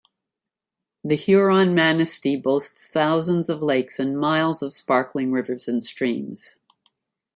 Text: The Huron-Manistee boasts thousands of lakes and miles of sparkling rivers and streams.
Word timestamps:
The 1.03 1.13
Huron-Manistee 1.13 2.35
boasts 2.37 2.87
thousands 2.87 3.49
of 3.49 3.61
lakes 3.61 3.99
and 3.99 4.17
miles 4.19 4.63
of 4.63 4.73
sparkling 4.73 5.31
rivers 5.31 5.67
and 5.67 5.83
streams. 5.83 6.55